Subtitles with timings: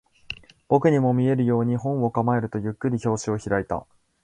[0.67, 3.85] 僕にも見えるように、本を構えると、ゆっくり表紙を開いた